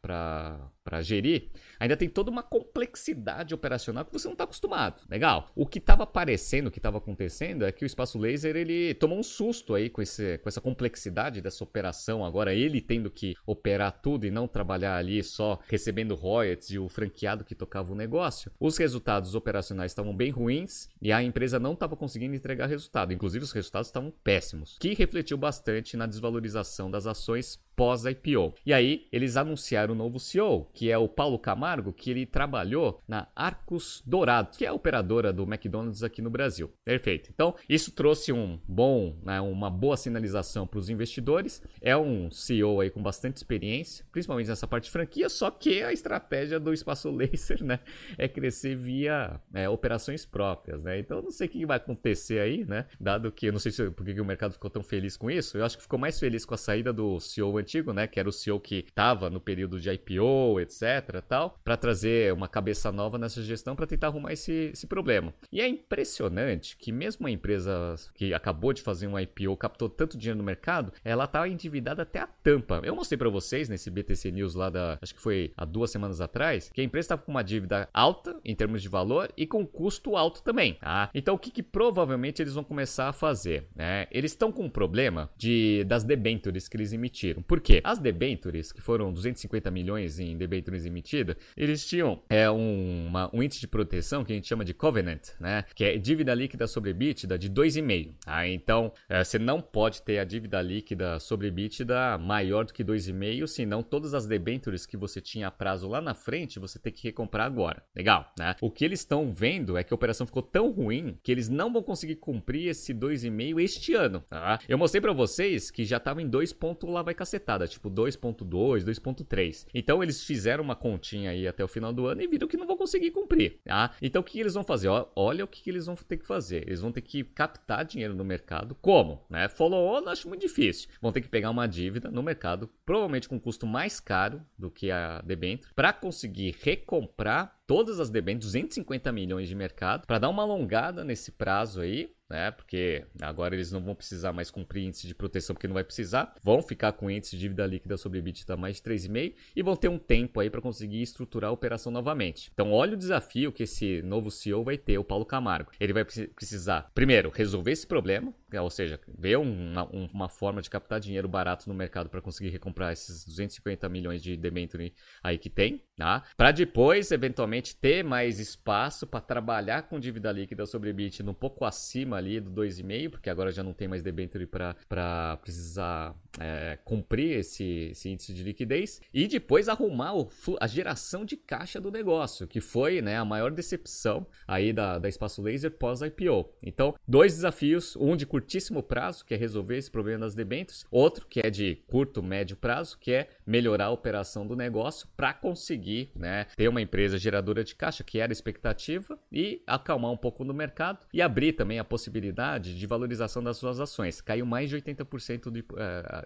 para 0.92 1.02
gerir, 1.02 1.48
ainda 1.80 1.96
tem 1.96 2.10
toda 2.10 2.30
uma 2.30 2.44
complexidade 2.44 3.56
operacional 3.56 4.04
que 4.04 4.12
você 4.12 4.28
não 4.28 4.34
está 4.34 4.44
acostumado. 4.44 5.02
Legal. 5.10 5.50
O 5.56 5.66
que 5.66 5.80
estava 5.80 6.04
aparecendo, 6.04 6.68
o 6.68 6.72
que 6.72 6.80
estava 6.80 6.98
acontecendo 6.98 7.64
é 7.64 7.72
que 7.72 7.86
o 7.86 7.88
espaço 7.88 8.20
laser 8.20 8.58
ele 8.58 8.94
tomou 8.96 9.18
um 9.18 9.24
susto 9.24 9.74
aí 9.74 9.90
com, 9.90 10.02
esse, 10.02 10.38
com 10.40 10.50
essa 10.50 10.60
complexidade 10.60 11.40
dessa 11.40 11.64
operação. 11.64 12.26
Agora 12.26 12.54
ele 12.54 12.82
tendo 12.82 13.10
que 13.10 13.38
operar 13.46 14.02
tudo 14.02 14.26
e 14.26 14.32
não 14.32 14.50
trabalhar 14.50 14.98
ali 14.98 15.24
só 15.24 15.62
recebendo 15.70 16.14
royalties 16.14 16.72
e 16.72 16.78
o 16.78 16.90
franqueado 16.90 17.46
que 17.46 17.56
tocava 17.56 17.94
o 17.94 17.96
negócio. 17.96 18.52
Os 18.60 18.78
resultados 18.78 19.34
operacionais 19.34 19.92
estavam 19.92 20.14
bem 20.14 20.30
ruins 20.30 20.90
e 21.02 21.10
a 21.14 21.24
empresa 21.24 21.58
não 21.58 21.72
estava 21.72 21.96
conseguindo 21.96 22.36
entregar 22.36 22.68
resultado. 22.68 23.14
Inclusive 23.14 23.46
os 23.46 23.54
resultados 23.54 23.88
estavam 23.88 24.12
péssimos, 24.26 24.78
que 24.78 24.94
refletiu 24.94 25.38
bastante 25.38 25.96
na 25.96 26.06
desvalorização 26.06 26.92
das 26.92 27.08
ações 27.08 27.58
pós-IPO. 27.76 28.54
E 28.66 28.74
aí, 28.74 29.08
eles 29.12 29.38
anunciaram 29.38 29.94
o 29.94 29.96
um 29.96 29.98
novo 29.98 30.20
CEO, 30.20 30.70
que 30.74 30.92
é 30.92 30.98
o 30.98 31.08
Paulo 31.08 31.40
Camargo, 31.40 31.94
que 31.94 32.12
ele 32.12 32.26
trabalhou 32.26 33.00
na 33.08 33.28
Arcos 33.36 34.02
Dourado, 34.06 34.58
que 34.58 34.66
é 34.66 34.70
a 34.70 34.74
operadora 34.74 35.34
do 35.34 35.44
McDonald's 35.44 36.04
aqui 36.04 36.22
no 36.22 36.30
Brasil. 36.30 36.72
Perfeito. 36.84 37.30
Então, 37.34 37.56
isso 37.68 37.92
trouxe 37.92 38.32
um 38.32 38.60
bom, 38.68 39.18
né, 39.24 39.40
uma 39.42 39.70
boa 39.70 39.98
sinalização 39.98 40.68
para 40.68 40.80
os 40.80 40.90
investidores. 40.90 41.62
É 41.82 41.96
um 41.96 42.30
CEO 42.32 42.82
aí 42.82 42.90
com 42.90 43.02
bastante 43.02 43.38
experiência, 43.38 44.06
principalmente 44.12 44.48
nessa 44.48 44.68
parte 44.68 44.86
de 44.86 44.92
franquia, 44.92 45.30
só 45.30 45.50
que 45.50 45.82
a 45.82 45.92
estratégia 45.92 46.60
do 46.60 46.74
espaço 46.74 47.10
laser, 47.12 47.64
né, 47.64 47.80
é 48.18 48.28
crescer 48.28 48.76
via 48.76 49.40
é, 49.54 49.68
operações 49.70 50.26
próprias, 50.26 50.82
né? 50.84 51.00
Então, 51.00 51.22
não 51.22 51.32
sei 51.32 51.48
o 51.48 51.50
que 51.50 51.66
vai 51.66 51.78
acontecer 51.78 52.40
aí, 52.40 52.66
né? 52.66 52.86
Dado 53.00 53.32
que 53.32 53.48
eu 53.48 53.52
não 53.52 53.60
sei 53.60 53.72
se, 53.72 53.90
por 53.92 54.06
que 54.06 54.20
o 54.20 54.26
mercado 54.26 54.54
ficou 54.54 54.70
tão 54.70 54.84
feliz 54.84 55.18
com 55.18 55.30
isso. 55.30 55.58
Eu 55.58 55.66
acho 55.66 55.78
que 55.78 55.84
ficou 55.84 56.00
mais 56.00 56.20
feliz 56.20 56.46
com 56.46 56.54
a 56.54 56.58
saída 56.58 56.92
do 56.92 57.20
CEO 57.20 57.60
antigo 57.62 57.94
né, 57.94 58.08
que 58.08 58.20
era 58.20 58.28
o 58.28 58.32
CEO 58.32 58.60
que 58.60 58.86
estava 58.88 59.30
no 59.30 59.40
período 59.40 59.80
de 59.80 59.90
IPO, 59.90 60.60
etc, 60.60 61.22
tal, 61.28 61.58
para 61.64 61.78
trazer 61.78 62.34
uma 62.34 62.48
cabeça 62.48 62.92
nova 62.92 63.18
nessa 63.18 63.42
gestão 63.42 63.76
para 63.76 63.88
tentar 63.88 64.08
arrumar 64.08 64.34
esse, 64.34 64.72
esse 64.74 64.88
problema. 64.88 65.34
E 65.52 65.62
é 65.62 65.68
impressionante 65.68 66.76
que 66.78 66.92
mesmo 66.92 67.22
uma 67.22 67.32
empresa 67.32 67.96
que 68.14 68.34
acabou 68.34 68.74
de 68.74 68.82
fazer 68.82 69.08
um 69.08 69.18
IPO, 69.18 69.56
captou 69.58 69.90
tanto 69.90 70.18
dinheiro 70.18 70.38
no 70.38 70.44
mercado, 70.44 70.92
ela 71.04 71.28
tá 71.28 71.48
endividada 71.48 72.02
até 72.02 72.20
a 72.20 72.28
tampa. 72.28 72.82
Eu 72.84 72.96
mostrei 72.96 73.18
para 73.18 73.30
vocês 73.30 73.70
nesse 73.70 73.90
BTC 73.90 74.32
News 74.32 74.56
lá 74.56 74.70
da, 74.70 74.98
acho 75.02 75.14
que 75.14 75.22
foi 75.22 75.52
há 75.56 75.66
duas 75.66 75.92
semanas 75.92 76.20
atrás, 76.20 76.70
que 76.74 76.82
a 76.82 76.84
empresa 76.84 77.06
estava 77.06 77.22
com 77.22 77.32
uma 77.32 77.44
dívida 77.44 77.88
alta 77.94 78.40
em 78.44 78.56
termos 78.56 78.82
de 78.82 78.90
valor 78.90 79.32
e 79.38 79.46
com 79.46 79.66
custo 79.66 80.16
alto 80.16 80.42
também, 80.42 80.74
tá? 80.76 81.10
Então 81.14 81.36
o 81.36 81.40
que, 81.40 81.52
que 81.52 81.64
provavelmente 81.64 82.42
eles 82.42 82.54
vão 82.54 82.64
começar 82.64 83.10
a 83.10 83.14
fazer, 83.14 83.68
né? 83.76 84.08
Eles 84.12 84.32
estão 84.32 84.52
com 84.52 84.64
um 84.64 84.70
problema 84.70 85.30
de 85.38 85.84
das 85.86 86.04
debentures 86.04 86.68
que 86.68 86.78
eles 86.78 86.94
emitiram. 86.94 87.42
Por 87.52 87.60
quê? 87.60 87.82
As 87.84 88.00
debentures, 88.00 88.72
que 88.72 88.80
foram 88.80 89.12
250 89.12 89.70
milhões 89.70 90.22
em 90.22 90.38
debentures 90.38 90.86
emitidas, 90.86 91.36
eles 91.58 91.86
tinham 91.86 92.24
é, 92.30 92.50
um, 92.50 93.08
uma, 93.08 93.30
um 93.36 93.44
índice 93.44 93.60
de 93.60 93.68
proteção 93.68 94.24
que 94.24 94.32
a 94.32 94.36
gente 94.38 94.48
chama 94.48 94.64
de 94.64 94.74
covenant, 94.74 95.32
né? 95.38 95.66
Que 95.76 95.84
é 95.84 95.98
dívida 95.98 96.34
líquida 96.34 96.66
sobre 96.66 96.92
EBITDA 96.92 97.38
de 97.38 97.50
2,5. 97.50 98.14
Ah, 98.26 98.48
então, 98.48 98.94
é, 99.10 99.22
você 99.22 99.38
não 99.38 99.60
pode 99.60 100.02
ter 100.02 100.20
a 100.20 100.24
dívida 100.24 100.62
líquida 100.62 101.20
sobre 101.20 101.48
EBITDA 101.48 102.18
maior 102.18 102.64
do 102.64 102.72
que 102.72 102.86
2,5, 102.86 103.46
senão 103.48 103.84
todas 103.84 104.14
as 104.14 104.26
debentures 104.26 104.86
que 104.86 104.96
você 104.96 105.20
tinha 105.20 105.50
a 105.50 105.52
prazo 105.52 105.90
lá 105.90 106.00
na 106.00 106.14
frente, 106.14 106.58
você 106.58 106.80
tem 106.80 106.94
que 106.94 107.04
recomprar 107.04 107.48
agora. 107.48 107.84
Legal, 107.94 108.32
né? 108.40 108.56
O 108.62 108.72
que 108.72 108.86
eles 108.86 109.02
estão 109.02 109.34
vendo 109.34 109.76
é 109.76 109.84
que 109.84 109.94
a 109.94 109.96
operação 109.96 110.26
ficou 110.26 110.42
tão 110.42 110.72
ruim 110.72 111.20
que 111.22 111.30
eles 111.30 111.50
não 111.50 111.74
vão 111.74 111.84
conseguir 111.84 112.16
cumprir 112.16 112.70
esse 112.70 112.94
2,5 112.94 113.62
este 113.62 113.94
ano, 113.94 114.22
tá? 114.30 114.58
Eu 114.70 114.78
mostrei 114.78 115.02
para 115.02 115.12
vocês 115.12 115.70
que 115.70 115.84
já 115.84 115.98
estava 115.98 116.22
em 116.22 116.30
2 116.30 116.54
pontos 116.54 116.90
lá 116.90 117.02
vai 117.02 117.14
cacetar 117.14 117.41
tipo 117.68 117.90
2.2, 117.90 118.84
2.3. 118.84 119.68
Então 119.74 120.02
eles 120.02 120.24
fizeram 120.24 120.64
uma 120.64 120.76
continha 120.76 121.32
aí 121.32 121.48
até 121.48 121.64
o 121.64 121.68
final 121.68 121.92
do 121.92 122.06
ano 122.06 122.22
e 122.22 122.28
viram 122.28 122.48
que 122.48 122.58
não 122.58 122.68
vão 122.68 122.78
conseguir 122.78 123.12
cumprir, 123.12 123.60
tá? 123.64 123.92
Então 124.02 124.22
o 124.22 124.26
que 124.26 124.40
eles 124.40 124.54
vão 124.54 124.64
fazer? 124.64 124.90
Olha 125.16 125.44
o 125.44 125.48
que 125.48 125.70
eles 125.70 125.86
vão 125.86 125.96
ter 125.96 126.18
que 126.18 126.26
fazer. 126.26 126.64
Eles 126.68 126.82
vão 126.82 126.92
ter 126.92 127.02
que 127.02 127.24
captar 127.24 127.86
dinheiro 127.86 128.16
no 128.16 128.24
mercado. 128.24 128.76
Como? 128.82 129.26
Né? 129.30 129.48
Follow 129.48 129.96
on 129.96 130.10
acho 130.10 130.28
muito 130.28 130.42
difícil. 130.42 130.90
Vão 131.02 131.12
ter 131.12 131.22
que 131.22 131.30
pegar 131.30 131.50
uma 131.50 131.68
dívida 131.68 132.10
no 132.10 132.24
mercado, 132.24 132.70
provavelmente 132.86 133.28
com 133.28 133.36
um 133.36 133.40
custo 133.40 133.66
mais 133.66 134.00
caro 134.00 134.42
do 134.58 134.70
que 134.70 134.92
a 134.92 135.22
debênture, 135.22 135.74
para 135.76 135.94
conseguir 135.94 136.56
recomprar 136.62 137.61
todas 137.72 138.02
as 138.02 138.10
debêntures, 138.10 138.52
250 138.52 139.14
milhões 139.14 139.48
de 139.48 139.56
mercado, 139.56 140.06
para 140.06 140.20
dar 140.20 140.28
uma 140.28 140.44
alongada 140.44 141.06
nesse 141.06 141.32
prazo 141.32 141.80
aí, 141.80 142.12
né? 142.32 142.50
Porque 142.50 143.06
agora 143.22 143.54
eles 143.54 143.72
não 143.72 143.82
vão 143.82 143.94
precisar 143.94 144.32
mais 144.32 144.50
cumprir 144.50 144.86
índice 144.86 145.06
de 145.06 145.14
proteção, 145.14 145.54
porque 145.54 145.68
não 145.68 145.74
vai 145.74 145.84
precisar. 145.84 146.34
Vão 146.42 146.62
ficar 146.62 146.94
com 146.94 147.12
índice 147.12 147.36
de 147.36 147.42
dívida 147.42 147.66
líquida 147.66 147.98
sobre 147.98 148.20
EBITDA 148.20 148.56
mais 148.56 148.78
de 148.78 148.84
3,5 148.84 149.36
e 149.56 149.62
vão 149.62 149.76
ter 149.76 149.90
um 149.90 150.00
tempo 150.00 150.40
aí 150.40 150.50
para 150.50 150.62
conseguir 150.62 151.02
estruturar 151.02 151.50
a 151.50 151.54
operação 151.54 151.92
novamente. 151.92 152.50
Então, 152.54 152.72
olha 152.72 152.94
o 152.94 152.98
desafio 152.98 153.52
que 153.52 153.64
esse 153.64 154.02
novo 154.02 154.32
CEO 154.32 154.64
vai 154.64 154.78
ter, 154.78 154.98
o 154.98 155.04
Paulo 155.04 155.26
Camargo. 155.26 155.72
Ele 155.80 155.94
vai 155.94 156.06
precisar, 156.06 156.90
primeiro, 156.96 157.30
resolver 157.30 157.72
esse 157.72 157.86
problema, 157.86 158.34
ou 158.60 158.70
seja, 158.70 159.00
ver 159.18 159.38
uma, 159.38 159.86
uma 159.92 160.30
forma 160.30 160.62
de 160.62 160.70
captar 160.70 161.00
dinheiro 161.00 161.28
barato 161.28 161.68
no 161.68 161.76
mercado 161.76 162.10
para 162.10 162.22
conseguir 162.22 162.50
recomprar 162.50 162.94
esses 162.94 163.26
250 163.26 163.88
milhões 163.90 164.24
de 164.24 164.38
debenture 164.38 164.94
aí 165.22 165.38
que 165.38 165.50
tem, 165.50 165.84
tá? 165.98 166.24
Para 166.38 166.52
depois, 166.52 167.12
eventualmente, 167.12 167.61
ter 167.62 168.04
mais 168.04 168.40
espaço 168.40 169.06
para 169.06 169.22
trabalhar 169.22 169.84
com 169.84 170.00
dívida 170.00 170.32
líquida 170.32 170.66
sobre 170.66 170.90
EBITDA 170.90 171.30
um 171.30 171.34
pouco 171.34 171.66
acima 171.66 172.18
ali 172.18 172.40
do 172.40 172.50
2,5, 172.50 173.10
porque 173.10 173.30
agora 173.30 173.52
já 173.52 173.62
não 173.62 173.74
tem 173.74 173.88
mais 173.88 174.02
debenture 174.02 174.48
para 174.48 175.38
precisar 175.38 176.16
é, 176.40 176.78
cumprir 176.84 177.40
esse, 177.40 177.90
esse, 177.92 178.10
índice 178.10 178.34
de 178.34 178.44
liquidez. 178.44 179.02
E 179.14 179.28
depois 179.28 179.70
arrumar 179.70 180.16
o, 180.16 180.30
a 180.60 180.68
geração 180.68 181.26
de 181.26 181.36
caixa 181.36 181.80
do 181.80 181.92
negócio, 181.92 182.48
que 182.48 182.62
foi 182.62 183.02
né, 183.02 183.18
a 183.18 183.26
maior 183.26 183.52
decepção 183.52 184.26
aí 184.48 184.74
da, 184.74 184.98
da 184.98 185.10
Espaço 185.10 185.42
Laser 185.42 185.72
pós-IPO. 185.72 186.50
Então, 186.64 186.96
dois 187.08 187.34
desafios, 187.34 187.96
um 187.96 188.16
de 188.16 188.26
curtíssimo 188.26 188.82
prazo, 188.82 189.26
que 189.26 189.34
é 189.34 189.38
resolver 189.38 189.78
esse 189.78 189.92
problema 189.92 190.22
das 190.22 190.36
debêntures, 190.36 190.86
outro 190.90 191.28
que 191.28 191.40
é 191.40 191.50
de 191.50 191.76
curto, 191.88 192.24
médio 192.24 192.56
prazo, 192.56 192.98
que 193.00 193.12
é 193.12 193.30
melhorar 193.46 193.86
a 193.86 193.92
operação 193.92 194.48
do 194.48 194.56
negócio 194.56 195.08
para 195.16 195.34
conseguir 195.34 196.12
né, 196.16 196.46
ter 196.56 196.68
uma 196.68 196.82
empresa 196.82 197.18
geradora 197.18 197.41
de 197.42 197.76
caixa, 197.76 198.04
que 198.04 198.20
era 198.20 198.32
a 198.32 198.34
expectativa, 198.34 199.20
e 199.32 199.62
acalmar 199.68 200.12
um 200.12 200.18
pouco 200.18 200.44
no 200.44 200.54
mercado 200.54 201.06
e 201.14 201.22
abrir 201.22 201.54
também 201.54 201.80
a 201.80 201.84
possibilidade 201.84 202.78
de 202.78 202.88
valorização 202.88 203.44
das 203.44 203.58
suas 203.58 203.80
ações. 203.80 204.22
Caiu 204.22 204.46
mais 204.46 204.70
de 204.70 204.78
80% 204.78 205.52
de, 205.52 205.60
uh, 205.62 205.66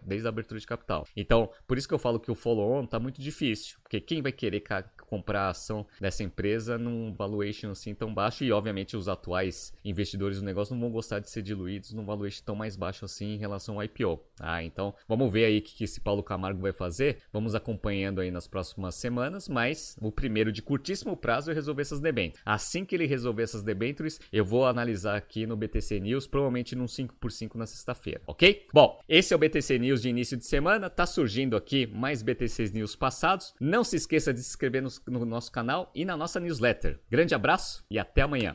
desde 0.03 0.27
a 0.27 0.29
abertura 0.29 0.59
de 0.59 0.67
capital. 0.67 1.07
Então, 1.15 1.49
por 1.67 1.77
isso 1.77 1.87
que 1.87 1.93
eu 1.93 1.99
falo 1.99 2.19
que 2.19 2.31
o 2.31 2.35
follow-on 2.35 2.83
está 2.83 2.99
muito 2.99 3.21
difícil, 3.21 3.77
porque 3.81 3.99
quem 3.99 4.21
vai 4.21 4.31
querer 4.31 4.61
comprar 5.07 5.43
a 5.43 5.49
ação 5.49 5.85
dessa 5.99 6.23
empresa 6.23 6.77
num 6.77 7.13
valuation 7.13 7.71
assim 7.71 7.93
tão 7.93 8.13
baixo 8.13 8.43
e 8.43 8.51
obviamente 8.51 8.97
os 8.97 9.07
atuais 9.07 9.73
investidores 9.83 10.39
do 10.39 10.45
negócio 10.45 10.73
não 10.73 10.81
vão 10.81 10.91
gostar 10.91 11.19
de 11.19 11.29
ser 11.29 11.41
diluídos 11.41 11.93
num 11.93 12.05
valuation 12.05 12.43
tão 12.43 12.55
mais 12.55 12.75
baixo 12.75 13.05
assim 13.05 13.33
em 13.33 13.37
relação 13.37 13.75
ao 13.75 13.83
IPO. 13.83 14.19
Ah, 14.39 14.63
então 14.63 14.93
vamos 15.07 15.31
ver 15.31 15.45
aí 15.45 15.59
o 15.59 15.61
que 15.61 15.83
esse 15.83 15.99
Paulo 16.01 16.23
Camargo 16.23 16.61
vai 16.61 16.73
fazer. 16.73 17.19
Vamos 17.31 17.55
acompanhando 17.55 18.19
aí 18.21 18.31
nas 18.31 18.47
próximas 18.47 18.95
semanas, 18.95 19.47
mas 19.47 19.95
o 20.01 20.11
primeiro 20.11 20.51
de 20.51 20.61
curtíssimo 20.61 21.04
prazo 21.13 21.51
é 21.51 21.53
resolver 21.53 21.81
essas 21.81 21.99
debêntures. 21.99 22.41
Assim 22.45 22.85
que 22.85 22.95
ele 22.95 23.05
resolver 23.05 23.43
essas 23.43 23.63
debêntures, 23.63 24.21
eu 24.31 24.45
vou 24.45 24.65
analisar 24.65 25.17
aqui 25.17 25.45
no 25.45 25.57
BTC 25.57 25.99
News, 25.99 26.25
provavelmente 26.25 26.73
num 26.73 26.85
5x5 26.85 27.55
na 27.55 27.65
sexta-feira, 27.65 28.21
ok? 28.25 28.65
Bom, 28.73 28.97
esse 29.09 29.33
é 29.33 29.35
o 29.35 29.39
BTC 29.39 29.77
News 29.77 30.01
de 30.01 30.07
início 30.07 30.37
de 30.37 30.45
semana, 30.45 30.89
tá 30.89 31.05
surgindo 31.05 31.57
aqui 31.57 31.85
mais 31.85 32.21
BTC 32.21 32.71
News 32.73 32.95
passados. 32.95 33.53
Não 33.59 33.83
se 33.83 33.97
esqueça 33.97 34.33
de 34.33 34.41
se 34.41 34.49
inscrever 34.49 34.81
no 34.81 34.89
no 35.07 35.25
nosso 35.25 35.51
canal 35.51 35.91
e 35.93 36.05
na 36.05 36.15
nossa 36.15 36.39
newsletter. 36.39 36.99
Grande 37.09 37.33
abraço 37.33 37.83
e 37.89 37.97
até 37.97 38.21
amanhã. 38.21 38.53